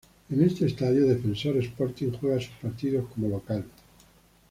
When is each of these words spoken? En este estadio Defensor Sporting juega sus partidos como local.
En 0.31 0.41
este 0.43 0.65
estadio 0.65 1.05
Defensor 1.05 1.57
Sporting 1.57 2.09
juega 2.19 2.39
sus 2.39 2.55
partidos 2.59 3.05
como 3.13 3.27
local. 3.29 3.63